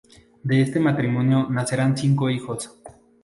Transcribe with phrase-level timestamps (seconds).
[0.41, 2.75] De este matrimonio nacerán cinco hijos.